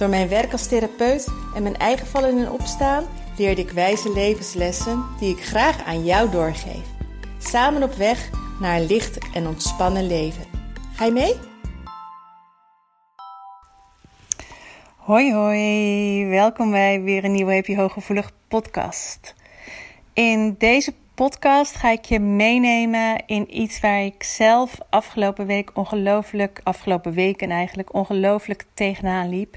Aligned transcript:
Door 0.00 0.08
mijn 0.08 0.28
werk 0.28 0.52
als 0.52 0.66
therapeut 0.66 1.28
en 1.54 1.62
mijn 1.62 1.76
eigen 1.76 2.06
vallen 2.06 2.38
en 2.38 2.50
opstaan 2.50 3.04
leerde 3.36 3.60
ik 3.60 3.70
wijze 3.70 4.12
levenslessen 4.12 5.04
die 5.18 5.36
ik 5.36 5.44
graag 5.44 5.84
aan 5.84 6.04
jou 6.04 6.30
doorgeef. 6.30 6.84
Samen 7.38 7.82
op 7.82 7.92
weg 7.92 8.30
naar 8.60 8.76
een 8.76 8.86
licht 8.86 9.18
en 9.34 9.46
ontspannen 9.46 10.06
leven. 10.06 10.44
Ga 10.94 11.04
je 11.04 11.10
mee? 11.10 11.34
Hoi 14.96 15.34
hoi, 15.34 16.26
welkom 16.26 16.70
bij 16.70 17.02
weer 17.02 17.24
een 17.24 17.32
nieuwe 17.32 17.54
Happy 17.54 17.76
Hooggevoelig 17.76 18.32
podcast. 18.48 19.34
In 20.12 20.54
deze 20.58 20.94
podcast 21.20 21.76
ga 21.76 21.90
ik 21.90 22.04
je 22.04 22.20
meenemen 22.20 23.22
in 23.26 23.60
iets 23.60 23.80
waar 23.80 24.02
ik 24.02 24.22
zelf 24.22 24.78
afgelopen 24.90 25.46
week 25.46 25.70
ongelooflijk, 25.74 26.60
afgelopen 26.62 27.12
weken 27.12 27.50
eigenlijk 27.50 27.94
ongelooflijk 27.94 28.64
tegenaan 28.74 29.28
liep. 29.28 29.56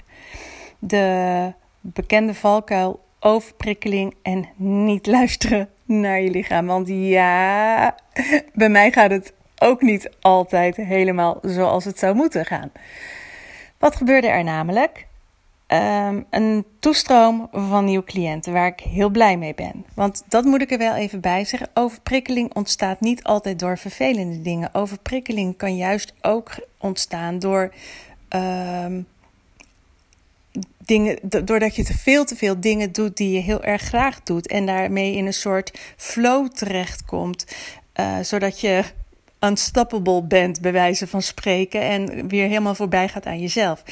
De 0.80 1.53
bekende 1.81 2.34
valkuil 2.34 3.03
overprikkeling 3.20 4.16
en 4.22 4.50
niet 4.55 5.08
luisteren 5.08 5.70
naar 5.86 6.22
je 6.22 6.30
lichaam. 6.30 6.66
Want 6.66 6.88
ja, 6.88 7.95
bij 8.53 8.70
mij 8.70 8.92
gaat 8.92 9.11
het 9.11 9.33
ook 9.58 9.81
niet 9.81 10.09
altijd 10.20 10.75
helemaal 10.75 11.39
zoals 11.42 11.86
het 11.86 12.00
zou 12.00 12.16
moeten 12.16 12.45
gaan. 12.45 12.72
Wat 13.77 13.95
gebeurde 13.95 14.27
er 14.27 14.44
namelijk? 14.44 15.08
Ehm, 15.67 16.22
een 16.30 16.66
toestroom 16.80 17.47
van 17.52 17.86
nieuwe 17.86 18.03
cliënten 18.03 18.53
waar 18.53 18.67
ik 18.67 18.80
heel 18.80 19.09
blij 19.09 19.38
mee 19.38 19.53
ben. 19.53 19.86
Want 19.94 20.23
dat 20.28 20.45
moet 20.45 20.61
ik 20.61 20.72
er 20.72 20.78
wel 20.78 20.95
even 20.95 21.20
bij 21.20 21.45
zeggen. 21.45 21.70
Overprikkeling 21.73 22.53
ontstaat 22.53 23.00
niet 23.00 23.23
altijd 23.23 23.59
door 23.59 23.78
vervelende 23.78 24.42
dingen. 24.42 24.73
Overprikkeling 24.73 25.58
kan 25.58 25.75
juist 25.75 26.14
ook 26.22 26.52
ontstaan 26.78 27.39
door. 27.39 27.73
Ehm, 28.28 29.02
dingen, 30.86 31.20
doordat 31.22 31.75
je 31.75 31.83
te 31.83 31.98
veel 31.98 32.25
te 32.25 32.36
veel 32.36 32.59
dingen 32.59 32.92
doet 32.92 33.17
die 33.17 33.31
je 33.31 33.39
heel 33.39 33.64
erg 33.64 33.81
graag 33.81 34.23
doet. 34.23 34.48
En 34.48 34.66
daarmee 34.66 35.16
in 35.16 35.25
een 35.25 35.33
soort 35.33 35.94
flow 35.98 36.48
terechtkomt. 36.48 37.55
Uh, 38.00 38.20
zodat 38.22 38.59
je 38.59 38.83
unstoppable 39.39 40.23
bent, 40.23 40.61
bij 40.61 40.72
wijze 40.72 41.08
van 41.08 41.22
spreken. 41.22 41.81
En 41.81 42.27
weer 42.27 42.48
helemaal 42.48 42.75
voorbij 42.75 43.08
gaat 43.08 43.25
aan 43.25 43.39
jezelf 43.39 43.83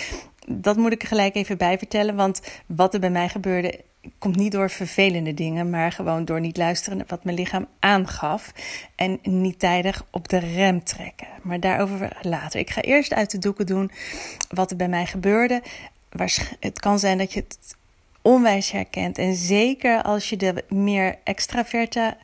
dat 0.51 0.77
moet 0.77 0.91
ik 0.91 1.01
er 1.01 1.07
gelijk 1.07 1.35
even 1.35 1.57
bij 1.57 1.77
vertellen. 1.77 2.15
Want 2.15 2.41
wat 2.65 2.93
er 2.93 2.99
bij 2.99 3.09
mij 3.09 3.29
gebeurde, 3.29 3.79
komt 4.17 4.35
niet 4.35 4.51
door 4.51 4.69
vervelende 4.69 5.33
dingen, 5.33 5.69
maar 5.69 5.91
gewoon 5.91 6.25
door 6.25 6.39
niet 6.39 6.57
luisteren 6.57 6.97
naar 6.97 7.07
wat 7.07 7.23
mijn 7.23 7.37
lichaam 7.37 7.67
aangaf. 7.79 8.51
En 8.95 9.19
niet 9.23 9.59
tijdig 9.59 10.05
op 10.09 10.27
de 10.29 10.37
rem 10.37 10.83
trekken. 10.83 11.27
Maar 11.41 11.59
daarover 11.59 12.17
later. 12.21 12.59
Ik 12.59 12.69
ga 12.69 12.81
eerst 12.81 13.13
uit 13.13 13.31
de 13.31 13.37
doeken 13.37 13.65
doen 13.65 13.91
wat 14.49 14.71
er 14.71 14.77
bij 14.77 14.89
mij 14.89 15.05
gebeurde. 15.05 15.61
Het 16.59 16.79
kan 16.79 16.99
zijn 16.99 17.17
dat 17.17 17.33
je 17.33 17.39
het 17.39 17.75
onwijs 18.21 18.71
herkent. 18.71 19.17
En 19.17 19.35
zeker 19.35 20.01
als 20.01 20.29
je 20.29 20.37
de 20.37 20.63
meer 20.69 21.17
extraverte. 21.23 22.17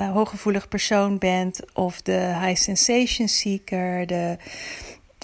Uh, 0.00 0.12
hooggevoelig 0.12 0.68
persoon 0.68 1.18
bent, 1.18 1.60
of 1.74 2.02
de 2.02 2.36
high 2.42 2.62
sensation 2.62 3.28
seeker, 3.28 4.06
de 4.06 4.36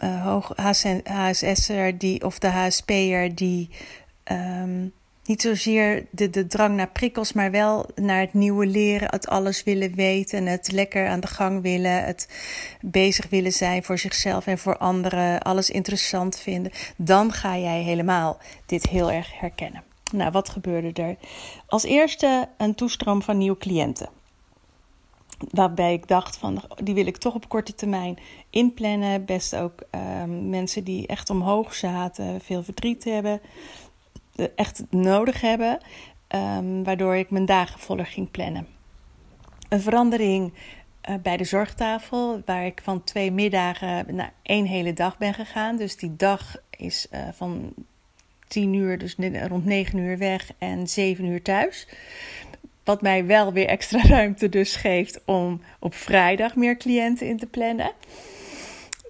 uh, 0.04 0.24
hoog 0.24 0.52
HSS'er 1.04 1.98
die, 1.98 2.24
of 2.24 2.38
de 2.38 2.48
HSP'er 2.48 3.34
die 3.34 3.70
um, 4.24 4.92
niet 5.24 5.42
zozeer 5.42 6.06
de, 6.10 6.30
de 6.30 6.46
drang 6.46 6.76
naar 6.76 6.90
prikkels, 6.90 7.32
maar 7.32 7.50
wel 7.50 7.86
naar 7.94 8.20
het 8.20 8.34
nieuwe 8.34 8.66
leren, 8.66 9.10
het 9.10 9.28
alles 9.28 9.62
willen 9.62 9.94
weten, 9.94 10.46
het 10.46 10.72
lekker 10.72 11.08
aan 11.08 11.20
de 11.20 11.26
gang 11.26 11.62
willen, 11.62 12.04
het 12.04 12.28
bezig 12.80 13.28
willen 13.28 13.52
zijn 13.52 13.84
voor 13.84 13.98
zichzelf 13.98 14.46
en 14.46 14.58
voor 14.58 14.76
anderen, 14.76 15.42
alles 15.42 15.70
interessant 15.70 16.38
vinden, 16.38 16.72
dan 16.96 17.32
ga 17.32 17.58
jij 17.58 17.82
helemaal 17.82 18.38
dit 18.66 18.86
heel 18.86 19.10
erg 19.10 19.40
herkennen. 19.40 19.82
Nou, 20.12 20.30
wat 20.30 20.48
gebeurde 20.48 21.02
er? 21.02 21.16
Als 21.66 21.82
eerste 21.84 22.48
een 22.56 22.74
toestroom 22.74 23.22
van 23.22 23.38
nieuwe 23.38 23.58
cliënten. 23.58 24.08
Waarbij 25.50 25.92
ik 25.92 26.08
dacht 26.08 26.36
van 26.36 26.62
die 26.82 26.94
wil 26.94 27.06
ik 27.06 27.16
toch 27.16 27.34
op 27.34 27.48
korte 27.48 27.74
termijn 27.74 28.18
inplannen. 28.50 29.24
Best 29.24 29.56
ook 29.56 29.82
um, 30.20 30.48
mensen 30.48 30.84
die 30.84 31.06
echt 31.06 31.30
omhoog 31.30 31.74
zaten, 31.74 32.40
veel 32.40 32.62
verdriet 32.62 33.04
hebben, 33.04 33.40
echt 34.54 34.84
nodig 34.90 35.40
hebben. 35.40 35.78
Um, 36.28 36.84
waardoor 36.84 37.16
ik 37.16 37.30
mijn 37.30 37.46
dagen 37.46 37.80
voller 37.80 38.06
ging 38.06 38.30
plannen. 38.30 38.66
Een 39.68 39.80
verandering 39.80 40.52
uh, 41.10 41.16
bij 41.22 41.36
de 41.36 41.44
zorgtafel, 41.44 42.42
waar 42.44 42.66
ik 42.66 42.80
van 42.82 43.04
twee 43.04 43.30
middagen 43.30 44.14
naar 44.14 44.32
één 44.42 44.64
hele 44.64 44.92
dag 44.92 45.18
ben 45.18 45.34
gegaan. 45.34 45.76
Dus 45.76 45.96
die 45.96 46.16
dag 46.16 46.56
is 46.70 47.06
uh, 47.12 47.20
van 47.32 47.74
tien 48.48 48.74
uur, 48.74 48.98
dus 48.98 49.16
rond 49.48 49.64
negen 49.64 49.98
uur 49.98 50.18
weg 50.18 50.50
en 50.58 50.88
zeven 50.88 51.24
uur 51.24 51.42
thuis. 51.42 51.88
Wat 52.84 53.02
mij 53.02 53.26
wel 53.26 53.52
weer 53.52 53.66
extra 53.66 54.06
ruimte 54.16 54.48
dus 54.48 54.76
geeft 54.76 55.20
om 55.24 55.60
op 55.78 55.94
vrijdag 55.94 56.56
meer 56.56 56.76
cliënten 56.76 57.26
in 57.26 57.38
te 57.38 57.46
plannen. 57.46 57.92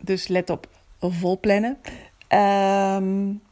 Dus 0.01 0.29
let 0.29 0.51
op 0.51 0.67
vol 1.01 1.41
plannen. 1.41 1.79
Um, 2.29 3.43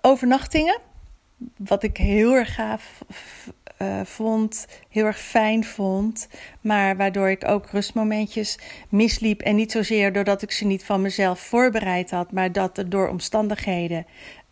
overnachtingen. 0.00 0.78
Wat 1.56 1.82
ik 1.82 1.96
heel 1.96 2.34
erg 2.34 2.54
gaaf 2.54 3.02
uh, 3.78 4.00
vond, 4.04 4.66
heel 4.88 5.04
erg 5.04 5.18
fijn 5.18 5.64
vond. 5.64 6.28
Maar 6.60 6.96
waardoor 6.96 7.30
ik 7.30 7.48
ook 7.48 7.70
rustmomentjes 7.70 8.58
misliep. 8.88 9.40
En 9.40 9.56
niet 9.56 9.72
zozeer 9.72 10.12
doordat 10.12 10.42
ik 10.42 10.50
ze 10.50 10.64
niet 10.64 10.84
van 10.84 11.00
mezelf 11.02 11.40
voorbereid 11.40 12.10
had, 12.10 12.32
maar 12.32 12.52
dat 12.52 12.78
er 12.78 12.88
door 12.88 13.08
omstandigheden 13.08 14.06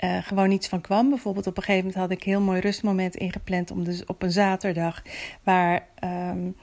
uh, 0.04 0.18
gewoon 0.22 0.50
iets 0.50 0.68
van 0.68 0.80
kwam. 0.80 1.08
Bijvoorbeeld 1.08 1.46
op 1.46 1.56
een 1.56 1.62
gegeven 1.62 1.86
moment 1.86 2.02
had 2.02 2.10
ik 2.10 2.24
een 2.24 2.32
heel 2.32 2.40
mooi 2.40 2.60
rustmoment 2.60 3.16
ingepland 3.16 3.70
om 3.70 3.84
dus 3.84 4.04
op 4.04 4.22
een 4.22 4.32
zaterdag. 4.32 5.02
Waar 5.42 5.86
um, 6.04 6.56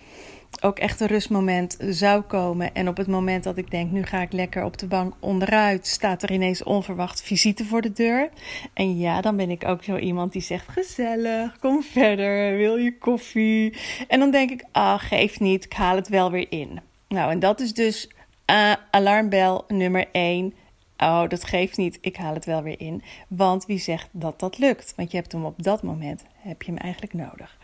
ook 0.61 0.79
echt 0.79 0.99
een 0.99 1.07
rustmoment 1.07 1.77
zou 1.89 2.21
komen. 2.21 2.73
En 2.73 2.87
op 2.87 2.97
het 2.97 3.07
moment 3.07 3.43
dat 3.43 3.57
ik 3.57 3.71
denk, 3.71 3.91
nu 3.91 4.03
ga 4.03 4.21
ik 4.21 4.31
lekker 4.31 4.63
op 4.63 4.77
de 4.77 4.87
bank 4.87 5.13
onderuit, 5.19 5.87
staat 5.87 6.23
er 6.23 6.31
ineens 6.31 6.63
onverwacht 6.63 7.21
visite 7.21 7.65
voor 7.65 7.81
de 7.81 7.91
deur. 7.91 8.29
En 8.73 8.97
ja, 8.97 9.21
dan 9.21 9.35
ben 9.35 9.49
ik 9.49 9.65
ook 9.65 9.83
zo 9.83 9.97
iemand 9.97 10.31
die 10.31 10.41
zegt, 10.41 10.67
gezellig, 10.67 11.59
kom 11.59 11.83
verder, 11.83 12.57
wil 12.57 12.75
je 12.75 12.97
koffie? 12.97 13.77
En 14.07 14.19
dan 14.19 14.31
denk 14.31 14.49
ik, 14.51 14.63
ah, 14.71 14.99
geef 14.99 15.39
niet, 15.39 15.65
ik 15.65 15.73
haal 15.73 15.95
het 15.95 16.07
wel 16.07 16.31
weer 16.31 16.47
in. 16.49 16.79
Nou, 17.07 17.31
en 17.31 17.39
dat 17.39 17.59
is 17.59 17.73
dus 17.73 18.09
uh, 18.51 18.73
alarmbel 18.91 19.63
nummer 19.67 20.05
1. 20.11 20.53
Oh, 20.99 21.27
dat 21.27 21.43
geeft 21.43 21.77
niet, 21.77 21.97
ik 22.01 22.15
haal 22.15 22.33
het 22.33 22.45
wel 22.45 22.61
weer 22.61 22.79
in. 22.79 23.03
Want 23.27 23.65
wie 23.65 23.79
zegt 23.79 24.09
dat 24.11 24.39
dat 24.39 24.57
lukt? 24.57 24.93
Want 24.95 25.11
je 25.11 25.17
hebt 25.17 25.31
hem 25.31 25.45
op 25.45 25.63
dat 25.63 25.83
moment, 25.83 26.23
heb 26.37 26.61
je 26.61 26.71
hem 26.71 26.81
eigenlijk 26.81 27.13
nodig. 27.13 27.57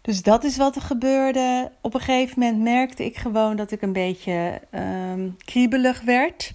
Dus 0.00 0.22
dat 0.22 0.44
is 0.44 0.56
wat 0.56 0.76
er 0.76 0.82
gebeurde. 0.82 1.72
Op 1.80 1.94
een 1.94 2.00
gegeven 2.00 2.38
moment 2.40 2.62
merkte 2.62 3.04
ik 3.04 3.16
gewoon 3.16 3.56
dat 3.56 3.70
ik 3.70 3.82
een 3.82 3.92
beetje 3.92 4.60
um, 4.70 5.36
kriebelig 5.44 6.00
werd. 6.00 6.52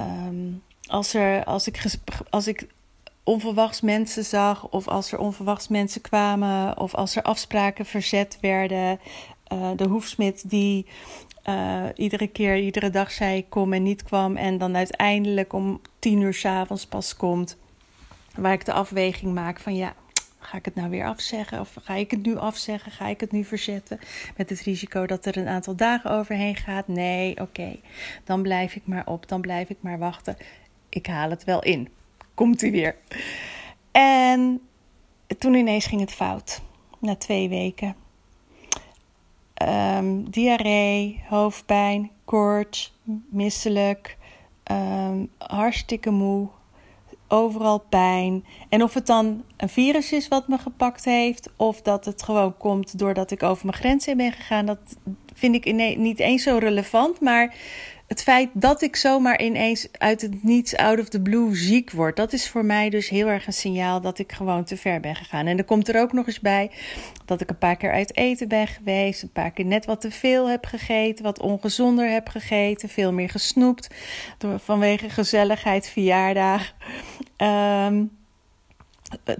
Um, 0.00 0.62
als, 0.86 1.14
er, 1.14 1.44
als, 1.44 1.66
ik, 1.66 1.84
als 2.30 2.46
ik 2.46 2.66
onverwachts 3.24 3.80
mensen 3.80 4.24
zag, 4.24 4.68
of 4.68 4.88
als 4.88 5.12
er 5.12 5.18
onverwachts 5.18 5.68
mensen 5.68 6.00
kwamen, 6.00 6.78
of 6.78 6.94
als 6.94 7.16
er 7.16 7.22
afspraken 7.22 7.86
verzet 7.86 8.38
werden. 8.40 9.00
Uh, 9.54 9.70
de 9.76 9.88
hoefsmid 9.88 10.50
die 10.50 10.86
uh, 11.48 11.84
iedere 11.94 12.26
keer, 12.26 12.58
iedere 12.58 12.90
dag 12.90 13.10
zei 13.10 13.48
kom 13.48 13.72
en 13.72 13.82
niet 13.82 14.02
kwam, 14.02 14.36
en 14.36 14.58
dan 14.58 14.76
uiteindelijk 14.76 15.52
om 15.52 15.80
tien 15.98 16.20
uur 16.20 16.34
s'avonds 16.34 16.86
pas 16.86 17.16
komt. 17.16 17.56
Waar 18.34 18.52
ik 18.52 18.64
de 18.64 18.72
afweging 18.72 19.34
maak 19.34 19.60
van 19.60 19.76
ja, 19.76 19.94
Ga 20.44 20.56
ik 20.56 20.64
het 20.64 20.74
nou 20.74 20.90
weer 20.90 21.06
afzeggen? 21.06 21.60
Of 21.60 21.76
ga 21.82 21.94
ik 21.94 22.10
het 22.10 22.22
nu 22.22 22.36
afzeggen? 22.36 22.92
Ga 22.92 23.06
ik 23.06 23.20
het 23.20 23.32
nu 23.32 23.44
verzetten? 23.44 23.98
Met 24.36 24.50
het 24.50 24.60
risico 24.60 25.06
dat 25.06 25.26
er 25.26 25.36
een 25.36 25.48
aantal 25.48 25.76
dagen 25.76 26.10
overheen 26.10 26.56
gaat? 26.56 26.88
Nee, 26.88 27.40
oké. 27.40 27.76
Dan 28.24 28.42
blijf 28.42 28.74
ik 28.74 28.86
maar 28.86 29.06
op. 29.06 29.28
Dan 29.28 29.40
blijf 29.40 29.68
ik 29.68 29.76
maar 29.80 29.98
wachten. 29.98 30.36
Ik 30.88 31.06
haal 31.06 31.30
het 31.30 31.44
wel 31.44 31.62
in. 31.62 31.88
Komt 32.34 32.60
hij 32.60 32.70
weer. 32.70 32.96
En 33.92 34.60
toen 35.38 35.54
ineens 35.54 35.86
ging 35.86 36.00
het 36.00 36.12
fout. 36.12 36.60
Na 36.98 37.16
twee 37.16 37.48
weken. 37.48 38.03
Um, 39.62 40.30
diarree, 40.30 41.22
hoofdpijn, 41.28 42.10
koorts, 42.24 42.94
misselijk, 43.28 44.18
um, 44.72 45.30
hartstikke 45.38 46.10
moe, 46.10 46.48
overal 47.28 47.78
pijn. 47.78 48.44
En 48.68 48.82
of 48.82 48.94
het 48.94 49.06
dan 49.06 49.44
een 49.56 49.68
virus 49.68 50.12
is 50.12 50.28
wat 50.28 50.48
me 50.48 50.58
gepakt 50.58 51.04
heeft, 51.04 51.50
of 51.56 51.82
dat 51.82 52.04
het 52.04 52.22
gewoon 52.22 52.56
komt 52.56 52.98
doordat 52.98 53.30
ik 53.30 53.42
over 53.42 53.66
mijn 53.66 53.78
grenzen 53.78 54.16
ben 54.16 54.32
gegaan, 54.32 54.66
dat 54.66 54.96
vind 55.34 55.54
ik 55.54 55.96
niet 55.96 56.18
eens 56.18 56.42
zo 56.42 56.58
relevant. 56.58 57.20
Maar 57.20 57.54
het 58.06 58.22
feit 58.22 58.50
dat 58.52 58.82
ik 58.82 58.96
zomaar 58.96 59.42
ineens 59.42 59.88
uit 59.92 60.20
het 60.20 60.42
niets, 60.42 60.76
out 60.76 61.00
of 61.00 61.08
the 61.08 61.20
blue, 61.20 61.56
ziek 61.56 61.90
word, 61.90 62.16
dat 62.16 62.32
is 62.32 62.48
voor 62.48 62.64
mij 62.64 62.90
dus 62.90 63.08
heel 63.08 63.26
erg 63.26 63.46
een 63.46 63.52
signaal 63.52 64.00
dat 64.00 64.18
ik 64.18 64.32
gewoon 64.32 64.64
te 64.64 64.76
ver 64.76 65.00
ben 65.00 65.14
gegaan. 65.14 65.46
En 65.46 65.58
er 65.58 65.64
komt 65.64 65.88
er 65.88 66.00
ook 66.00 66.12
nog 66.12 66.26
eens 66.26 66.40
bij 66.40 66.70
dat 67.24 67.40
ik 67.40 67.50
een 67.50 67.58
paar 67.58 67.76
keer 67.76 67.92
uit 67.92 68.16
eten 68.16 68.48
ben 68.48 68.66
geweest, 68.66 69.22
een 69.22 69.32
paar 69.32 69.50
keer 69.50 69.64
net 69.64 69.84
wat 69.84 70.00
te 70.00 70.10
veel 70.10 70.48
heb 70.48 70.66
gegeten, 70.66 71.24
wat 71.24 71.40
ongezonder 71.40 72.10
heb 72.10 72.28
gegeten, 72.28 72.88
veel 72.88 73.12
meer 73.12 73.30
gesnoept 73.30 73.88
vanwege 74.56 75.08
gezelligheid, 75.08 75.88
verjaardag. 75.88 76.74
Um, 77.36 78.10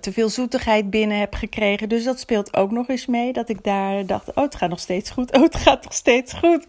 te 0.01 0.13
veel 0.13 0.29
zoetigheid 0.29 0.91
binnen 0.91 1.19
heb 1.19 1.35
gekregen. 1.35 1.89
Dus 1.89 2.05
dat 2.05 2.21
speelt 2.21 2.57
ook 2.57 2.71
nog 2.71 2.89
eens 2.89 3.07
mee. 3.07 3.33
Dat 3.33 3.49
ik 3.49 3.65
daar 3.65 4.07
dacht: 4.07 4.35
oh, 4.35 4.45
het 4.45 4.55
gaat 4.55 4.71
nog 4.71 4.81
steeds 4.81 5.11
goed. 5.11 5.33
Oh, 5.33 5.43
het 5.43 5.55
gaat 5.57 5.85
nog 5.85 5.93
steeds 5.93 6.33
goed. 6.33 6.67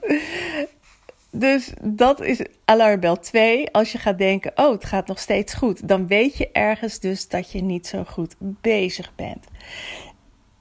Dus 1.31 1.74
dat 1.81 2.22
is 2.22 2.42
alarmbel 2.66 3.19
2. 3.19 3.72
Als 3.72 3.92
je 3.92 3.98
gaat 3.98 4.18
denken, 4.18 4.52
oh, 4.56 4.72
het 4.72 4.86
gaat 4.86 5.07
nog 5.07 5.19
steeds 5.19 5.54
goed. 5.54 5.88
Dan 5.88 6.07
weet 6.07 6.38
je 6.38 6.52
ergens 6.52 7.00
dus 7.00 7.28
dat 7.28 7.52
je 7.52 7.62
niet 7.62 7.88
zo 7.88 8.04
goed 8.04 8.36
bezig 8.40 9.12
bent. 9.16 9.46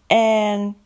En 0.06 0.76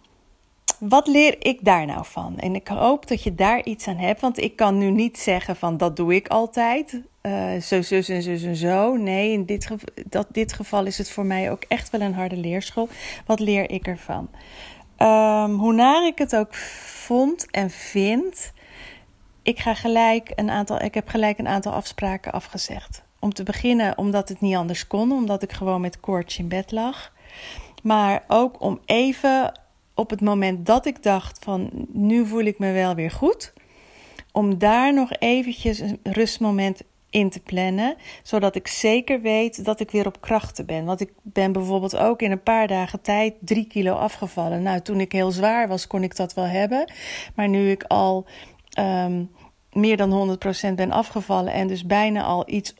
wat 0.78 1.06
leer 1.06 1.37
ik 1.38 1.64
daar 1.64 1.87
nou 1.87 2.05
van? 2.05 2.38
En 2.38 2.55
ik 2.55 2.69
hoop 2.69 3.08
dat 3.08 3.22
je 3.22 3.34
daar 3.34 3.64
iets 3.64 3.88
aan 3.88 3.96
hebt. 3.96 4.20
Want 4.20 4.38
ik 4.38 4.56
kan 4.56 4.78
nu 4.78 4.90
niet 4.90 5.19
zeggen 5.19 5.56
van 5.56 5.76
dat 5.76 5.96
doe 5.96 6.14
ik 6.14 6.28
altijd. 6.28 7.00
Uh, 7.23 7.61
zo, 7.61 7.82
zus 7.82 8.09
en 8.09 8.23
zus 8.23 8.43
en 8.43 8.56
zo. 8.56 8.97
Nee, 8.97 9.32
in 9.32 9.44
dit, 9.44 9.69
dat, 10.09 10.26
dit 10.32 10.53
geval 10.53 10.87
is 10.87 10.99
het 10.99 11.11
voor 11.11 11.26
mij 11.26 11.50
ook 11.50 11.65
echt 11.69 11.91
wel 11.91 12.00
een 12.00 12.15
harde 12.15 12.37
leerschool. 12.37 12.88
Wat 13.26 13.41
leer 13.41 13.70
ik 13.70 13.87
ervan? 13.87 14.29
Um, 14.99 15.55
hoe 15.59 15.73
naar 15.73 16.06
ik 16.06 16.19
het 16.19 16.37
ook 16.37 16.55
vond 16.55 17.50
en 17.50 17.70
vind 17.70 18.53
ik, 19.43 19.59
ga 19.59 19.75
gelijk 19.75 20.32
een 20.35 20.50
aantal, 20.50 20.81
ik 20.81 20.94
heb 20.94 21.09
gelijk 21.09 21.38
een 21.38 21.49
aantal 21.49 21.73
afspraken 21.73 22.32
afgezegd. 22.32 23.03
Om 23.19 23.35
te 23.35 23.43
beginnen 23.43 23.99
omdat 23.99 24.29
het 24.29 24.41
niet 24.41 24.56
anders 24.56 24.87
kon, 24.87 25.12
omdat 25.12 25.43
ik 25.43 25.53
gewoon 25.53 25.81
met 25.81 26.00
koorts 26.00 26.38
in 26.38 26.49
bed 26.49 26.73
lag. 26.73 27.12
Maar 27.82 28.25
ook 28.29 28.61
om 28.61 28.81
even 28.85 29.61
op 29.94 30.11
het 30.11 30.20
moment 30.20 30.67
dat 30.67 30.87
ik 30.87 31.03
dacht 31.03 31.44
van 31.44 31.70
nu 31.93 32.26
voel 32.26 32.44
ik 32.44 32.59
me 32.59 32.73
wel 32.73 32.94
weer 32.94 33.11
goed, 33.11 33.53
om 34.32 34.59
daar 34.59 34.94
nog 34.94 35.12
eventjes 35.12 35.79
een 35.79 36.00
rustmoment 36.03 36.82
in 37.10 37.31
te 37.31 37.40
plannen, 37.40 37.96
zodat 38.22 38.55
ik 38.55 38.69
zeker 38.69 39.20
weet 39.20 39.64
dat 39.64 39.81
ik 39.81 39.90
weer 39.90 40.06
op 40.06 40.20
krachten 40.20 40.66
ben. 40.66 40.84
Want 40.84 41.00
ik 41.00 41.12
ben 41.22 41.52
bijvoorbeeld 41.52 41.96
ook 41.96 42.22
in 42.22 42.31
een 42.31 42.43
paar 42.43 42.66
dagen 42.66 43.00
tijd 43.00 43.34
drie 43.40 43.66
kilo 43.66 43.94
afgevallen. 43.94 44.62
Nou, 44.62 44.81
toen 44.81 45.00
ik 45.00 45.12
heel 45.12 45.31
zwaar 45.31 45.69
was, 45.69 45.87
kon 45.87 46.02
ik 46.02 46.16
dat 46.16 46.34
wel 46.34 46.44
hebben. 46.44 46.93
Maar 47.34 47.49
nu 47.49 47.70
ik 47.70 47.82
al 47.82 48.26
ehm, 48.70 49.25
meer 49.72 49.96
dan 49.96 50.38
100% 50.70 50.75
ben 50.75 50.90
afgevallen 50.90 51.52
en 51.52 51.66
dus 51.66 51.87
bijna 51.87 52.22
al 52.22 52.50
iets 52.50 52.75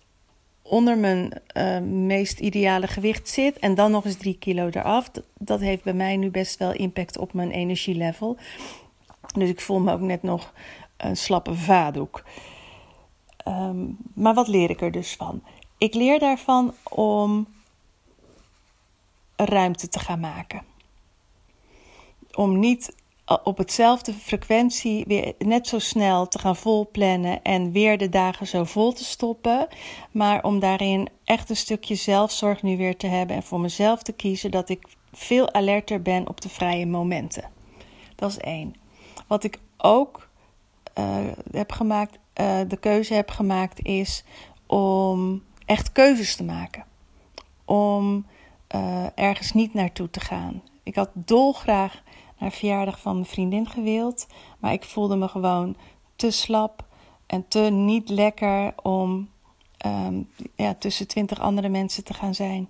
onder 0.63 0.99
mijn 0.99 1.33
uh, 1.57 1.79
meest 1.81 2.41
ideale 2.41 2.87
gewicht 2.87 3.29
zit 3.29 3.59
en 3.59 3.75
dan 3.75 3.91
nog 3.91 4.05
eens 4.05 4.17
3 4.17 4.39
kilo 4.39 4.69
eraf, 4.71 5.11
dat 5.39 5.61
heeft 5.61 5.83
bij 5.83 5.93
mij 5.93 6.17
nu 6.17 6.31
best 6.31 6.59
wel 6.59 6.73
impact 6.73 7.19
op 7.19 7.33
mijn 7.33 7.51
energielevel. 7.51 8.37
Dus 9.37 9.49
ik 9.49 9.61
voel 9.61 9.81
me 9.81 9.93
ook 9.93 10.01
net 10.01 10.23
nog 10.23 10.53
een 10.97 11.17
slappe 11.17 11.55
vadoek. 11.55 12.25
Um, 13.49 13.97
maar 14.15 14.35
wat 14.35 14.49
leer 14.49 14.71
ik 14.71 14.81
er 14.81 14.91
dus 14.91 15.15
van? 15.17 15.43
Ik 15.79 15.95
leer 15.95 16.19
daarvan 16.19 16.75
om 16.91 17.47
ruimte 19.37 19.89
te 19.89 19.99
gaan 19.99 20.21
maken. 20.21 20.63
Om 22.35 22.59
niet 22.59 22.95
op 23.43 23.59
hetzelfde 23.59 24.13
frequentie 24.13 25.05
weer 25.07 25.35
net 25.39 25.67
zo 25.67 25.79
snel 25.79 26.29
te 26.29 26.39
gaan 26.39 26.57
volplannen 26.57 27.43
en 27.43 27.73
weer 27.73 27.99
de 27.99 28.09
dagen 28.09 28.47
zo 28.47 28.65
vol 28.65 28.93
te 28.93 29.05
stoppen. 29.05 29.69
Maar 30.11 30.45
om 30.45 30.59
daarin 30.59 31.09
echt 31.25 31.51
een 31.51 31.57
stukje 31.57 31.95
zelfzorg 31.95 32.63
nu 32.63 32.77
weer 32.77 32.97
te 32.97 33.07
hebben 33.07 33.37
en 33.37 33.43
voor 33.43 33.61
mezelf 33.61 34.03
te 34.03 34.13
kiezen 34.13 34.51
dat 34.51 34.69
ik 34.69 34.87
veel 35.13 35.53
alerter 35.53 36.03
ben 36.03 36.29
op 36.29 36.41
de 36.41 36.49
vrije 36.49 36.87
momenten. 36.87 37.51
Dat 38.15 38.31
is 38.31 38.39
één. 38.39 38.75
Wat 39.27 39.45
ik 39.45 39.59
ook 39.77 40.29
uh, 40.99 41.17
heb 41.51 41.73
gemaakt, 41.73 42.19
uh, 42.41 42.61
de 42.69 42.77
keuze 42.77 43.15
heb 43.15 43.31
gemaakt, 43.31 43.85
is 43.85 44.25
om 44.67 45.43
echt 45.65 45.93
keuzes 45.93 46.37
te 46.37 46.45
maken. 46.45 46.85
Om 47.65 48.27
uh, 48.75 49.07
ergens 49.15 49.53
niet 49.53 49.75
naartoe 49.75 50.11
te 50.11 50.21
gaan. 50.21 50.63
Ik 50.83 50.95
had 50.95 51.11
dolgraag 51.13 52.03
naar 52.39 52.53
verjaardag 52.53 53.01
van 53.01 53.15
mijn 53.15 53.27
vriendin 53.27 53.67
gewild. 53.67 54.27
Maar 54.59 54.73
ik 54.73 54.85
voelde 54.85 55.17
me 55.17 55.29
gewoon 55.29 55.77
te 56.17 56.31
slap 56.31 56.85
en 57.27 57.49
te 57.49 57.61
niet 57.61 58.09
lekker 58.09 58.73
om 58.83 59.29
um, 59.87 60.29
ja, 60.57 60.75
tussen 60.75 61.07
twintig 61.07 61.41
andere 61.41 61.69
mensen 61.69 62.05
te 62.05 62.15
gaan 62.15 62.35
zijn. 62.35 62.69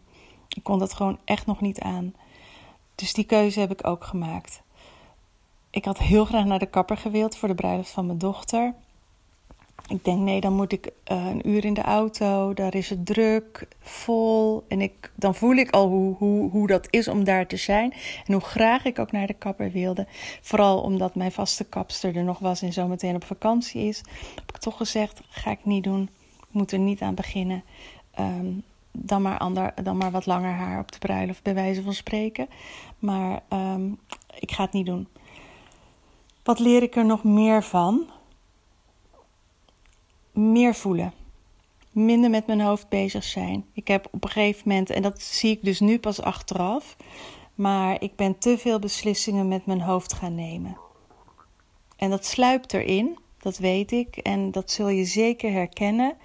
Ik 0.48 0.62
kon 0.62 0.78
dat 0.78 0.94
gewoon 0.94 1.18
echt 1.24 1.46
nog 1.46 1.60
niet 1.60 1.80
aan. 1.80 2.14
Dus 2.94 3.12
die 3.12 3.24
keuze 3.24 3.60
heb 3.60 3.70
ik 3.70 3.86
ook 3.86 4.04
gemaakt. 4.04 4.62
Ik 5.70 5.84
had 5.84 5.98
heel 5.98 6.24
graag 6.24 6.44
naar 6.44 6.58
de 6.58 6.66
kapper 6.66 6.96
gewild 6.96 7.36
voor 7.36 7.48
de 7.48 7.54
bruiloft 7.54 7.90
van 7.90 8.06
mijn 8.06 8.18
dochter. 8.18 8.74
Ik 9.88 10.04
denk, 10.04 10.18
nee, 10.18 10.40
dan 10.40 10.52
moet 10.52 10.72
ik 10.72 10.86
uh, 10.86 11.26
een 11.26 11.48
uur 11.48 11.64
in 11.64 11.74
de 11.74 11.82
auto. 11.82 12.54
Daar 12.54 12.74
is 12.74 12.90
het 12.90 13.06
druk, 13.06 13.68
vol. 13.80 14.64
En 14.68 14.80
ik, 14.80 15.12
dan 15.14 15.34
voel 15.34 15.54
ik 15.54 15.70
al 15.70 15.88
hoe, 15.88 16.14
hoe, 16.16 16.50
hoe 16.50 16.66
dat 16.66 16.86
is 16.90 17.08
om 17.08 17.24
daar 17.24 17.46
te 17.46 17.56
zijn. 17.56 17.92
En 18.26 18.32
hoe 18.32 18.42
graag 18.42 18.84
ik 18.84 18.98
ook 18.98 19.12
naar 19.12 19.26
de 19.26 19.34
kapper 19.34 19.70
wilde. 19.70 20.06
Vooral 20.40 20.80
omdat 20.80 21.14
mijn 21.14 21.32
vaste 21.32 21.64
kapster 21.64 22.16
er 22.16 22.24
nog 22.24 22.38
was 22.38 22.62
en 22.62 22.72
zo 22.72 22.86
meteen 22.86 23.14
op 23.14 23.24
vakantie 23.24 23.82
is. 23.82 24.02
Heb 24.34 24.48
ik 24.54 24.56
toch 24.56 24.76
gezegd, 24.76 25.20
ga 25.28 25.50
ik 25.50 25.64
niet 25.64 25.84
doen. 25.84 26.02
Ik 26.38 26.54
moet 26.54 26.72
er 26.72 26.78
niet 26.78 27.00
aan 27.00 27.14
beginnen. 27.14 27.64
Um, 28.20 28.62
dan, 28.92 29.22
maar 29.22 29.38
ander, 29.38 29.74
dan 29.82 29.96
maar 29.96 30.10
wat 30.10 30.26
langer 30.26 30.52
haar 30.52 30.80
op 30.80 30.92
de 30.92 30.98
bruiloft, 30.98 31.42
bij 31.42 31.54
wijze 31.54 31.82
van 31.82 31.94
spreken. 31.94 32.48
Maar 32.98 33.42
um, 33.48 33.98
ik 34.38 34.52
ga 34.52 34.62
het 34.62 34.72
niet 34.72 34.86
doen. 34.86 35.08
Wat 36.42 36.58
leer 36.58 36.82
ik 36.82 36.96
er 36.96 37.06
nog 37.06 37.24
meer 37.24 37.62
van? 37.62 38.06
Meer 40.38 40.74
voelen. 40.74 41.12
Minder 41.92 42.30
met 42.30 42.46
mijn 42.46 42.60
hoofd 42.60 42.88
bezig 42.88 43.24
zijn. 43.24 43.64
Ik 43.72 43.88
heb 43.88 44.08
op 44.10 44.24
een 44.24 44.30
gegeven 44.30 44.68
moment, 44.68 44.90
en 44.90 45.02
dat 45.02 45.22
zie 45.22 45.50
ik 45.50 45.64
dus 45.64 45.80
nu 45.80 45.98
pas 45.98 46.22
achteraf, 46.22 46.96
maar 47.54 48.02
ik 48.02 48.16
ben 48.16 48.38
te 48.38 48.58
veel 48.58 48.78
beslissingen 48.78 49.48
met 49.48 49.66
mijn 49.66 49.80
hoofd 49.80 50.12
gaan 50.12 50.34
nemen. 50.34 50.76
En 51.96 52.10
dat 52.10 52.24
sluipt 52.24 52.72
erin, 52.72 53.18
dat 53.38 53.58
weet 53.58 53.92
ik, 53.92 54.16
en 54.16 54.50
dat 54.50 54.70
zul 54.70 54.88
je 54.88 55.04
zeker 55.04 55.52
herkennen. 55.52 56.16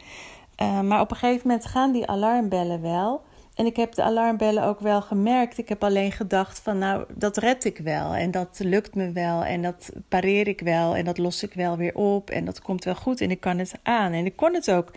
Uh, 0.61 0.81
maar 0.81 1.01
op 1.01 1.11
een 1.11 1.17
gegeven 1.17 1.47
moment 1.47 1.65
gaan 1.65 1.91
die 1.91 2.07
alarmbellen 2.07 2.81
wel. 2.81 3.23
En 3.55 3.65
ik 3.65 3.75
heb 3.75 3.93
de 3.93 4.03
alarmbellen 4.03 4.63
ook 4.63 4.79
wel 4.79 5.01
gemerkt. 5.01 5.57
Ik 5.57 5.69
heb 5.69 5.83
alleen 5.83 6.11
gedacht 6.11 6.59
van 6.59 6.77
nou, 6.77 7.05
dat 7.15 7.37
red 7.37 7.65
ik 7.65 7.77
wel. 7.77 8.13
En 8.15 8.31
dat 8.31 8.59
lukt 8.59 8.95
me 8.95 9.11
wel. 9.11 9.43
En 9.45 9.61
dat 9.61 9.89
pareer 10.07 10.47
ik 10.47 10.59
wel. 10.59 10.95
En 10.95 11.05
dat 11.05 11.17
los 11.17 11.43
ik 11.43 11.53
wel 11.53 11.77
weer 11.77 11.95
op. 11.95 12.29
En 12.29 12.45
dat 12.45 12.61
komt 12.61 12.83
wel 12.83 12.95
goed. 12.95 13.21
En 13.21 13.31
ik 13.31 13.39
kan 13.39 13.57
het 13.57 13.73
aan. 13.83 14.11
En 14.11 14.25
ik 14.25 14.35
kon 14.35 14.53
het 14.53 14.71
ook 14.71 14.91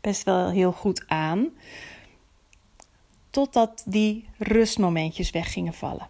best 0.00 0.24
wel 0.24 0.50
heel 0.50 0.72
goed 0.72 1.04
aan. 1.06 1.48
Totdat 3.30 3.82
die 3.86 4.28
rustmomentjes 4.38 5.30
weg 5.30 5.52
gingen 5.52 5.74
vallen. 5.74 6.08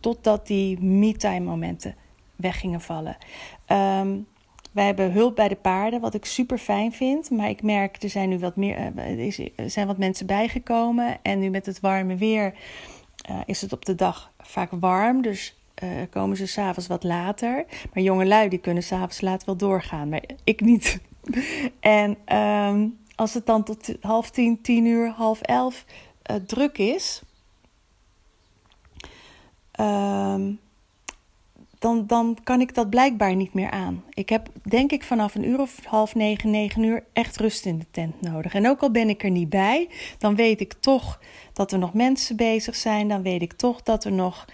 Totdat 0.00 0.46
die 0.46 0.80
me-time 0.80 1.44
momenten 1.44 1.96
weg 2.36 2.60
gingen 2.60 2.80
vallen. 2.80 3.16
Um, 3.68 4.26
wij 4.72 4.84
hebben 4.84 5.12
hulp 5.12 5.36
bij 5.36 5.48
de 5.48 5.56
paarden, 5.56 6.00
wat 6.00 6.14
ik 6.14 6.24
super 6.24 6.58
fijn 6.58 6.92
vind. 6.92 7.30
Maar 7.30 7.48
ik 7.48 7.62
merk, 7.62 8.02
er 8.02 8.08
zijn 8.08 8.28
nu 8.28 8.38
wat 8.38 8.56
meer, 8.56 8.76
eh, 8.76 9.50
er 9.56 9.70
zijn 9.70 9.86
wat 9.86 9.98
mensen 9.98 10.26
bijgekomen. 10.26 11.18
En 11.22 11.38
nu 11.38 11.50
met 11.50 11.66
het 11.66 11.80
warme 11.80 12.16
weer 12.16 12.54
uh, 13.30 13.40
is 13.46 13.60
het 13.60 13.72
op 13.72 13.84
de 13.84 13.94
dag 13.94 14.32
vaak 14.38 14.70
warm. 14.80 15.22
Dus 15.22 15.56
uh, 15.82 15.90
komen 16.10 16.36
ze 16.36 16.46
s'avonds 16.46 16.88
wat 16.88 17.04
later. 17.04 17.64
Maar 17.92 18.02
jonge 18.02 18.26
lui 18.26 18.48
die 18.48 18.58
kunnen 18.58 18.82
s'avonds 18.82 19.20
laat 19.20 19.44
wel 19.44 19.56
doorgaan. 19.56 20.08
Maar 20.08 20.22
ik 20.44 20.60
niet. 20.60 21.00
en 21.80 22.36
um, 22.36 22.98
als 23.14 23.34
het 23.34 23.46
dan 23.46 23.64
tot 23.64 23.94
half 24.00 24.30
tien, 24.30 24.60
tien 24.60 24.84
uur, 24.84 25.08
half 25.08 25.40
elf 25.40 25.84
druk 26.46 26.78
is. 26.78 27.22
Um, 29.80 30.60
dan, 31.82 32.06
dan 32.06 32.38
kan 32.42 32.60
ik 32.60 32.74
dat 32.74 32.90
blijkbaar 32.90 33.34
niet 33.34 33.54
meer 33.54 33.70
aan. 33.70 34.04
Ik 34.10 34.28
heb 34.28 34.48
denk 34.62 34.92
ik 34.92 35.02
vanaf 35.04 35.34
een 35.34 35.48
uur 35.48 35.60
of 35.60 35.84
half 35.84 36.14
negen, 36.14 36.50
negen 36.50 36.82
uur 36.82 37.04
echt 37.12 37.36
rust 37.36 37.66
in 37.66 37.78
de 37.78 37.86
tent 37.90 38.20
nodig. 38.20 38.54
En 38.54 38.68
ook 38.68 38.80
al 38.80 38.90
ben 38.90 39.08
ik 39.08 39.24
er 39.24 39.30
niet 39.30 39.48
bij, 39.48 39.88
dan 40.18 40.34
weet 40.34 40.60
ik 40.60 40.72
toch 40.80 41.20
dat 41.52 41.72
er 41.72 41.78
nog 41.78 41.94
mensen 41.94 42.36
bezig 42.36 42.76
zijn. 42.76 43.08
Dan 43.08 43.22
weet 43.22 43.42
ik 43.42 43.52
toch 43.52 43.82
dat 43.82 44.04
er 44.04 44.12
nog 44.12 44.44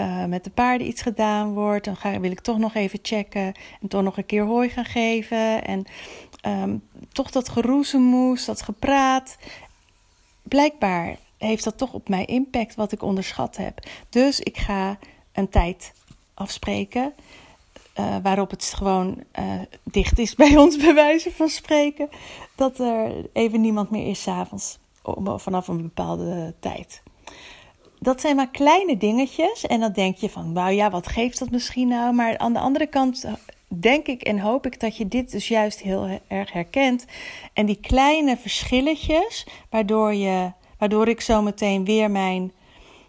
uh, 0.00 0.24
met 0.24 0.44
de 0.44 0.50
paarden 0.50 0.86
iets 0.86 1.02
gedaan 1.02 1.52
wordt. 1.52 1.84
Dan 1.84 1.96
ga, 1.96 2.20
wil 2.20 2.30
ik 2.30 2.40
toch 2.40 2.58
nog 2.58 2.74
even 2.74 2.98
checken 3.02 3.54
en 3.80 3.88
toch 3.88 4.02
nog 4.02 4.16
een 4.16 4.26
keer 4.26 4.44
hooi 4.44 4.68
gaan 4.68 4.84
geven. 4.84 5.64
En 5.64 5.84
um, 6.46 6.82
toch 7.12 7.30
dat 7.30 7.48
geroezemoes, 7.48 8.44
dat 8.44 8.62
gepraat. 8.62 9.36
blijkbaar 10.42 11.16
heeft 11.38 11.64
dat 11.64 11.78
toch 11.78 11.92
op 11.92 12.08
mij 12.08 12.24
impact 12.24 12.74
wat 12.74 12.92
ik 12.92 13.02
onderschat 13.02 13.56
heb. 13.56 13.86
Dus 14.08 14.40
ik 14.40 14.56
ga 14.56 14.98
een 15.32 15.48
tijd 15.48 15.92
afspreken. 16.36 17.12
Uh, 17.98 18.16
waarop 18.22 18.50
het 18.50 18.72
gewoon 18.76 19.22
uh, 19.38 19.44
dicht 19.82 20.18
is 20.18 20.34
bij 20.44 20.56
ons, 20.56 20.76
bij 20.76 20.94
wijze 20.94 21.30
van 21.30 21.48
spreken. 21.48 22.08
Dat 22.54 22.78
er 22.78 23.12
even 23.32 23.60
niemand 23.60 23.90
meer 23.90 24.06
is 24.06 24.22
s'avonds 24.22 24.78
vanaf 25.36 25.68
een 25.68 25.82
bepaalde 25.82 26.54
tijd. 26.60 27.02
Dat 27.98 28.20
zijn 28.20 28.36
maar 28.36 28.50
kleine 28.50 28.96
dingetjes. 28.96 29.66
En 29.66 29.80
dan 29.80 29.92
denk 29.92 30.16
je 30.16 30.30
van, 30.30 30.54
wauw 30.54 30.68
ja, 30.68 30.90
wat 30.90 31.06
geeft 31.06 31.38
dat 31.38 31.50
misschien 31.50 31.88
nou? 31.88 32.14
Maar 32.14 32.38
aan 32.38 32.52
de 32.52 32.58
andere 32.58 32.86
kant 32.86 33.24
denk 33.68 34.06
ik 34.06 34.22
en 34.22 34.38
hoop 34.38 34.66
ik 34.66 34.80
dat 34.80 34.96
je 34.96 35.08
dit 35.08 35.30
dus 35.30 35.48
juist 35.48 35.80
heel 35.80 36.20
erg 36.28 36.52
herkent. 36.52 37.04
En 37.52 37.66
die 37.66 37.80
kleine 37.80 38.36
verschilletjes, 38.36 39.46
waardoor, 39.70 40.14
je, 40.14 40.52
waardoor 40.78 41.08
ik 41.08 41.20
zo 41.20 41.42
meteen 41.42 41.84
weer 41.84 42.10
mijn 42.10 42.52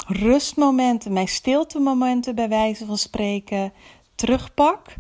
rustmomenten, 0.08 1.14
mijn 1.14 1.28
stiltemomenten 1.28 2.36
bij 2.36 2.50
wijze 2.50 2.86
van 2.86 2.98
spreken 2.98 3.74
terugpak. 4.16 4.96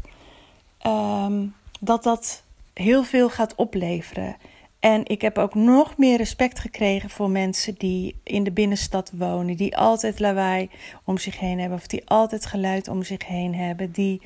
Ehm, 0.77 1.45
dat 1.79 2.03
dat 2.03 2.43
heel 2.73 3.03
veel 3.03 3.29
gaat 3.29 3.55
opleveren. 3.55 4.35
En 4.79 5.05
ik 5.05 5.21
heb 5.21 5.37
ook 5.37 5.55
nog 5.55 5.97
meer 5.97 6.17
respect 6.17 6.59
gekregen 6.59 7.09
voor 7.09 7.29
mensen 7.29 7.75
die 7.77 8.15
in 8.23 8.43
de 8.43 8.51
binnenstad 8.51 9.11
wonen, 9.13 9.55
die 9.55 9.77
altijd 9.77 10.19
lawaai 10.19 10.69
om 11.03 11.17
zich 11.17 11.39
heen 11.39 11.59
hebben, 11.59 11.77
of 11.77 11.87
die 11.87 12.01
altijd 12.05 12.45
geluid 12.45 12.87
om 12.87 13.03
zich 13.03 13.27
heen 13.27 13.55
hebben, 13.55 13.91
die 13.91 14.21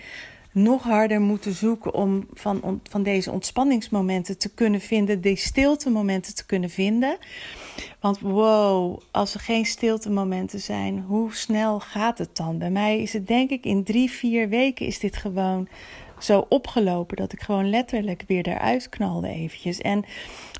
nog 0.51 0.83
harder 0.83 1.21
moeten 1.21 1.53
zoeken 1.53 1.93
om 1.93 2.27
van, 2.33 2.81
van 2.89 3.03
deze 3.03 3.31
ontspanningsmomenten 3.31 4.37
te 4.37 4.53
kunnen 4.53 4.81
vinden, 4.81 5.21
die 5.21 5.35
stilte 5.35 5.89
momenten 5.89 6.35
te 6.35 6.45
kunnen 6.45 6.69
vinden. 6.69 7.17
Want 7.99 8.19
wow, 8.19 9.01
als 9.11 9.33
er 9.33 9.39
geen 9.39 9.65
stilte 9.65 10.09
momenten 10.09 10.59
zijn, 10.59 11.03
hoe 11.07 11.33
snel 11.33 11.79
gaat 11.79 12.17
het 12.17 12.35
dan? 12.35 12.57
Bij 12.57 12.71
mij 12.71 13.01
is 13.01 13.13
het 13.13 13.27
denk 13.27 13.49
ik 13.49 13.65
in 13.65 13.83
drie, 13.83 14.11
vier 14.11 14.49
weken 14.49 14.85
is 14.85 14.99
dit 14.99 15.17
gewoon 15.17 15.67
zo 16.23 16.45
opgelopen 16.49 17.17
dat 17.17 17.33
ik 17.33 17.41
gewoon 17.41 17.69
letterlijk 17.69 18.23
weer 18.27 18.47
eruit 18.47 18.89
knalde 18.89 19.27
eventjes. 19.27 19.77
En 19.81 20.05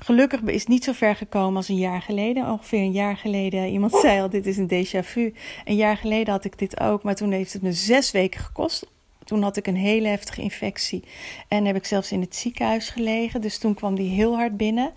gelukkig 0.04 0.40
is 0.40 0.60
het 0.60 0.68
niet 0.68 0.84
zo 0.84 0.92
ver 0.92 1.16
gekomen 1.16 1.56
als 1.56 1.68
een 1.68 1.76
jaar 1.76 2.02
geleden. 2.02 2.50
Ongeveer 2.50 2.80
een 2.80 2.92
jaar 2.92 3.16
geleden, 3.16 3.68
iemand 3.68 3.92
zei 3.94 4.20
al, 4.20 4.30
dit 4.30 4.46
is 4.46 4.56
een 4.56 4.70
déjà 4.70 5.06
vu. 5.06 5.34
Een 5.64 5.76
jaar 5.76 5.96
geleden 5.96 6.32
had 6.32 6.44
ik 6.44 6.58
dit 6.58 6.80
ook, 6.80 7.02
maar 7.02 7.14
toen 7.14 7.32
heeft 7.32 7.52
het 7.52 7.62
me 7.62 7.72
zes 7.72 8.10
weken 8.10 8.40
gekost. 8.40 8.90
Toen 9.24 9.42
had 9.42 9.56
ik 9.56 9.66
een 9.66 9.76
hele 9.76 10.08
heftige 10.08 10.42
infectie 10.42 11.04
en 11.48 11.64
heb 11.64 11.76
ik 11.76 11.84
zelfs 11.84 12.12
in 12.12 12.20
het 12.20 12.36
ziekenhuis 12.36 12.88
gelegen. 12.88 13.40
Dus 13.40 13.58
toen 13.58 13.74
kwam 13.74 13.94
die 13.94 14.10
heel 14.10 14.36
hard 14.36 14.56
binnen. 14.56 14.92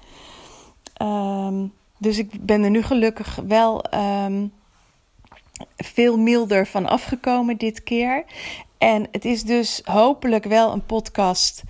Um, 1.01 1.73
dus 1.97 2.17
ik 2.17 2.45
ben 2.45 2.63
er 2.63 2.69
nu 2.69 2.81
gelukkig 2.81 3.39
wel 3.47 3.85
um, 3.93 4.53
veel 5.77 6.17
milder 6.17 6.67
van 6.67 6.85
afgekomen 6.85 7.57
dit 7.57 7.83
keer. 7.83 8.23
En 8.77 9.07
het 9.11 9.25
is 9.25 9.43
dus 9.43 9.81
hopelijk 9.83 10.43
wel 10.43 10.71
een 10.73 10.85
podcast 10.85 11.63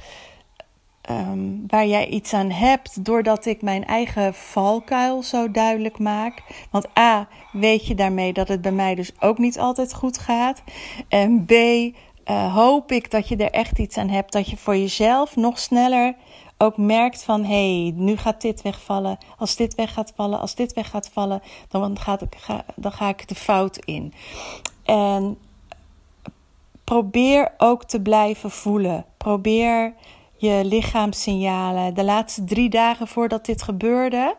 um, 1.09 1.63
waar 1.67 1.88
jij 1.88 2.07
iets 2.07 2.33
aan 2.33 2.51
hebt, 2.51 3.05
doordat 3.05 3.45
ik 3.45 3.62
mijn 3.62 3.85
eigen 3.85 4.33
valkuil 4.33 5.24
zo 5.24 5.51
duidelijk 5.51 6.00
maak. 6.00 6.41
Want 6.71 6.97
A, 6.97 7.27
weet 7.51 7.88
je 7.88 7.95
daarmee 7.95 8.33
dat 8.33 8.47
het 8.47 8.62
bij 8.62 8.71
mij 8.71 8.95
dus 8.95 9.12
ook 9.19 9.38
niet 9.38 9.59
altijd 9.59 9.93
goed 9.93 10.17
gaat. 10.17 10.63
En 11.07 11.45
B, 11.45 11.51
uh, 12.29 12.55
hoop 12.55 12.91
ik 12.91 13.12
dat 13.12 13.27
je 13.27 13.36
er 13.36 13.51
echt 13.51 13.79
iets 13.79 13.98
aan 13.98 14.10
hebt, 14.10 14.32
dat 14.32 14.50
je 14.50 14.58
voor 14.58 14.77
jezelf 14.77 15.36
nog 15.36 15.60
sneller 15.60 16.15
ook 16.58 16.77
merkt 16.77 17.24
van 17.24 17.44
hé, 17.44 17.82
hey, 17.82 17.94
nu 17.96 18.17
gaat 18.17 18.41
dit 18.41 18.62
wegvallen. 18.62 19.17
Als 19.38 19.55
dit 19.55 19.75
weg 19.75 19.94
gaat 19.94 20.13
vallen, 20.15 20.39
als 20.39 20.55
dit 20.55 20.74
weg 20.74 20.89
gaat 20.89 21.10
vallen, 21.13 21.41
dan, 21.70 22.00
gaat 22.00 22.24
ga, 22.38 22.65
dan 22.75 22.91
ga 22.91 23.10
ik 23.10 23.27
de 23.27 23.36
fout 23.36 23.77
in. 23.77 24.13
En 24.84 25.38
probeer 26.84 27.51
ook 27.58 27.84
te 27.84 28.01
blijven 28.01 28.51
voelen. 28.51 29.05
Probeer 29.17 29.94
je 30.36 30.62
lichaamssignalen. 30.65 31.94
De 31.94 32.03
laatste 32.03 32.44
drie 32.44 32.70
dagen 32.70 33.08
voordat 33.08 33.46
dit 33.46 33.62
gebeurde, 33.62 34.36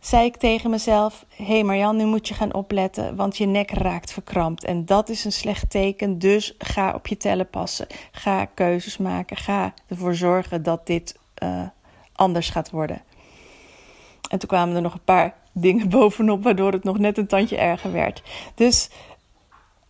zei 0.00 0.24
ik 0.24 0.36
tegen 0.36 0.70
mezelf: 0.70 1.24
Hé 1.36 1.44
hey 1.44 1.62
Marjan, 1.62 1.96
nu 1.96 2.04
moet 2.04 2.28
je 2.28 2.34
gaan 2.34 2.54
opletten, 2.54 3.16
want 3.16 3.36
je 3.36 3.46
nek 3.46 3.70
raakt 3.70 4.12
verkrampt. 4.12 4.64
En 4.64 4.84
dat 4.84 5.08
is 5.08 5.24
een 5.24 5.32
slecht 5.32 5.70
teken. 5.70 6.18
Dus 6.18 6.54
ga 6.58 6.92
op 6.94 7.06
je 7.06 7.16
tellen 7.16 7.50
passen. 7.50 7.86
Ga 8.10 8.44
keuzes 8.44 8.96
maken. 8.96 9.36
Ga 9.36 9.74
ervoor 9.88 10.14
zorgen 10.14 10.62
dat 10.62 10.86
dit 10.86 11.18
uh, 11.42 11.62
anders 12.12 12.50
gaat 12.50 12.70
worden. 12.70 13.02
En 14.30 14.38
toen 14.38 14.48
kwamen 14.48 14.76
er 14.76 14.82
nog 14.82 14.94
een 14.94 15.04
paar 15.04 15.34
dingen 15.52 15.88
bovenop, 15.88 16.42
waardoor 16.42 16.72
het 16.72 16.84
nog 16.84 16.98
net 16.98 17.18
een 17.18 17.26
tandje 17.26 17.56
erger 17.56 17.92
werd. 17.92 18.22
Dus 18.54 18.90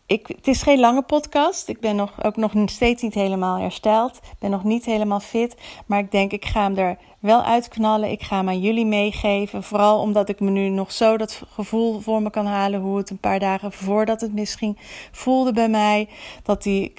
ik, 0.08 0.26
het 0.26 0.48
is 0.48 0.62
geen 0.62 0.80
lange 0.80 1.02
podcast. 1.02 1.68
Ik 1.68 1.80
ben 1.80 1.96
nog, 1.96 2.24
ook 2.24 2.36
nog 2.36 2.52
steeds 2.64 3.02
niet 3.02 3.14
helemaal 3.14 3.58
hersteld. 3.58 4.16
Ik 4.16 4.38
ben 4.38 4.50
nog 4.50 4.64
niet 4.64 4.84
helemaal 4.84 5.20
fit. 5.20 5.56
Maar 5.86 5.98
ik 5.98 6.10
denk, 6.10 6.32
ik 6.32 6.44
ga 6.44 6.62
hem 6.62 6.76
er 6.76 6.98
wel 7.18 7.42
uitknallen. 7.42 8.10
Ik 8.10 8.22
ga 8.22 8.36
hem 8.36 8.48
aan 8.48 8.60
jullie 8.60 8.86
meegeven. 8.86 9.62
Vooral 9.62 10.00
omdat 10.00 10.28
ik 10.28 10.40
me 10.40 10.50
nu 10.50 10.68
nog 10.68 10.92
zo 10.92 11.16
dat 11.16 11.42
gevoel 11.48 12.00
voor 12.00 12.22
me 12.22 12.30
kan 12.30 12.46
halen. 12.46 12.80
Hoe 12.80 12.96
het 12.96 13.10
een 13.10 13.18
paar 13.18 13.38
dagen 13.38 13.72
voordat 13.72 14.20
het 14.20 14.32
misschien 14.32 14.78
voelde 15.12 15.52
bij 15.52 15.68
mij. 15.68 16.08
Dat 16.42 16.62
die 16.62 16.94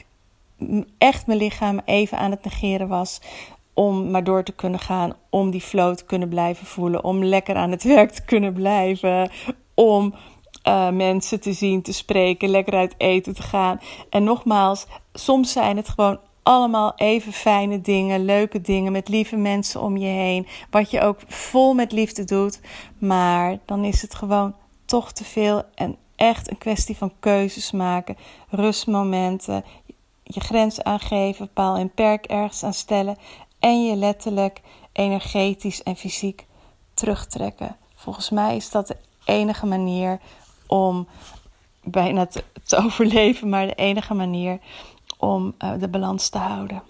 echt 0.97 1.27
mijn 1.27 1.39
lichaam 1.39 1.81
even 1.85 2.17
aan 2.17 2.31
het 2.31 2.43
negeren 2.43 2.87
was 2.87 3.21
om 3.73 4.11
maar 4.11 4.23
door 4.23 4.43
te 4.43 4.51
kunnen 4.51 4.79
gaan, 4.79 5.13
om 5.29 5.51
die 5.51 5.61
flow 5.61 5.95
te 5.95 6.05
kunnen 6.05 6.29
blijven 6.29 6.65
voelen, 6.65 7.03
om 7.03 7.23
lekker 7.23 7.55
aan 7.55 7.71
het 7.71 7.83
werk 7.83 8.11
te 8.11 8.25
kunnen 8.25 8.53
blijven, 8.53 9.29
om 9.73 10.13
uh, 10.63 10.89
mensen 10.89 11.39
te 11.39 11.53
zien, 11.53 11.81
te 11.81 11.93
spreken, 11.93 12.49
lekker 12.49 12.73
uit 12.73 12.95
eten 12.97 13.35
te 13.35 13.41
gaan. 13.41 13.79
En 14.09 14.23
nogmaals, 14.23 14.85
soms 15.13 15.51
zijn 15.51 15.77
het 15.77 15.89
gewoon 15.89 16.19
allemaal 16.43 16.93
even 16.95 17.33
fijne 17.33 17.81
dingen, 17.81 18.25
leuke 18.25 18.61
dingen 18.61 18.91
met 18.91 19.07
lieve 19.07 19.35
mensen 19.35 19.81
om 19.81 19.97
je 19.97 20.07
heen, 20.07 20.47
wat 20.69 20.91
je 20.91 21.01
ook 21.01 21.19
vol 21.27 21.73
met 21.73 21.91
liefde 21.91 22.23
doet, 22.23 22.61
maar 22.97 23.57
dan 23.65 23.85
is 23.85 24.01
het 24.01 24.15
gewoon 24.15 24.55
toch 24.85 25.11
te 25.11 25.23
veel 25.23 25.63
en 25.75 25.97
echt 26.15 26.49
een 26.49 26.57
kwestie 26.57 26.97
van 26.97 27.13
keuzes 27.19 27.71
maken, 27.71 28.17
rustmomenten, 28.49 29.63
je 30.23 30.39
grens 30.39 30.83
aangeven, 30.83 31.53
paal 31.53 31.75
en 31.75 31.91
perk 31.93 32.25
ergens 32.25 32.63
aan 32.63 32.73
stellen 32.73 33.17
en 33.59 33.85
je 33.85 33.95
letterlijk 33.95 34.61
energetisch 34.91 35.83
en 35.83 35.95
fysiek 35.95 36.45
terugtrekken. 36.93 37.77
Volgens 37.95 38.29
mij 38.29 38.55
is 38.55 38.71
dat 38.71 38.87
de 38.87 38.97
enige 39.25 39.65
manier 39.65 40.19
om 40.69 41.07
bijna 41.83 42.25
te, 42.25 42.43
te 42.63 42.77
overleven, 42.85 43.49
maar 43.49 43.67
de 43.67 43.75
enige 43.75 44.13
manier 44.13 44.59
om 45.17 45.53
uh, 45.63 45.71
de 45.79 45.87
balans 45.87 46.29
te 46.29 46.37
houden. 46.37 46.81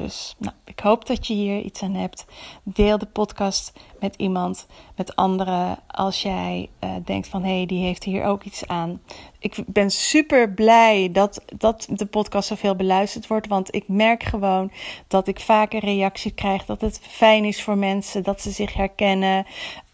Dus 0.00 0.34
nou, 0.38 0.54
ik 0.64 0.80
hoop 0.80 1.06
dat 1.06 1.26
je 1.26 1.34
hier 1.34 1.60
iets 1.60 1.82
aan 1.82 1.94
hebt. 1.94 2.24
Deel 2.62 2.98
de 2.98 3.06
podcast 3.06 3.72
met 4.00 4.14
iemand, 4.16 4.66
met 4.96 5.16
anderen, 5.16 5.78
als 5.86 6.22
jij 6.22 6.68
uh, 6.84 6.90
denkt 7.04 7.28
van 7.28 7.42
hé, 7.42 7.56
hey, 7.56 7.66
die 7.66 7.84
heeft 7.84 8.04
hier 8.04 8.24
ook 8.24 8.44
iets 8.44 8.66
aan. 8.66 9.00
Ik 9.38 9.56
ben 9.66 9.90
super 9.90 10.50
blij 10.50 11.08
dat, 11.12 11.42
dat 11.56 11.88
de 11.90 12.06
podcast 12.06 12.48
zoveel 12.48 12.76
beluisterd 12.76 13.26
wordt, 13.26 13.46
want 13.46 13.74
ik 13.74 13.84
merk 13.86 14.22
gewoon 14.22 14.70
dat 15.08 15.28
ik 15.28 15.40
vaker 15.40 15.80
reacties 15.80 16.34
krijg, 16.34 16.64
dat 16.64 16.80
het 16.80 17.00
fijn 17.02 17.44
is 17.44 17.62
voor 17.62 17.78
mensen, 17.78 18.22
dat 18.22 18.40
ze 18.40 18.50
zich 18.50 18.74
herkennen. 18.74 19.46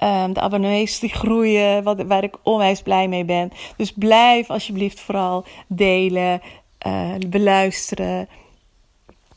Um, 0.03 0.33
de 0.33 0.41
abonnees 0.41 0.99
die 0.99 1.11
groeien, 1.11 2.07
waar 2.09 2.25
ik 2.25 2.37
onwijs 2.43 2.83
blij 2.83 3.09
mee 3.09 3.25
ben. 3.25 3.51
Dus 3.77 3.93
blijf 3.93 4.51
alsjeblieft 4.51 5.01
vooral 5.01 5.45
delen, 5.69 6.41
uh, 6.87 7.15
beluisteren 7.29 8.29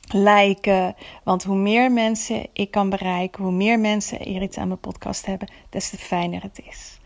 liken. 0.07 0.95
Want 1.23 1.43
hoe 1.43 1.55
meer 1.55 1.91
mensen 1.91 2.47
ik 2.53 2.71
kan 2.71 2.89
bereiken, 2.89 3.43
hoe 3.43 3.51
meer 3.51 3.79
mensen 3.79 4.19
er 4.19 4.41
iets 4.41 4.57
aan 4.57 4.67
mijn 4.67 4.79
podcast 4.79 5.25
hebben, 5.25 5.51
des 5.69 5.89
te 5.89 5.97
fijner 5.97 6.41
het 6.41 6.59
is. 6.69 6.97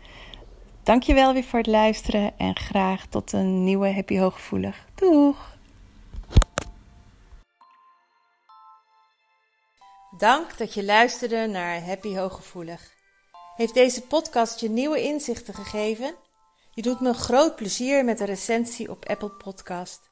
Dankjewel 0.82 1.32
weer 1.32 1.44
voor 1.44 1.58
het 1.58 1.68
luisteren 1.68 2.38
en 2.38 2.56
graag 2.56 3.06
tot 3.06 3.32
een 3.32 3.64
nieuwe 3.64 3.92
Happy 3.92 4.18
Hooggevoelig. 4.18 4.86
Doeg! 4.94 5.56
Dank 10.18 10.58
dat 10.58 10.74
je 10.74 10.84
luisterde 10.84 11.46
naar 11.46 11.84
Happy 11.84 12.16
Hooggevoelig. 12.16 12.94
Heeft 13.56 13.74
deze 13.74 14.02
podcast 14.02 14.60
je 14.60 14.68
nieuwe 14.68 15.02
inzichten 15.02 15.54
gegeven? 15.54 16.14
Je 16.70 16.82
doet 16.82 17.00
me 17.00 17.12
groot 17.12 17.56
plezier 17.56 18.04
met 18.04 18.20
een 18.20 18.26
recensie 18.26 18.90
op 18.90 19.08
Apple 19.08 19.30
Podcast. 19.30 20.11